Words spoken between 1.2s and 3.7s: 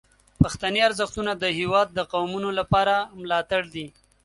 د هیواد د قومونو لپاره ملاتړ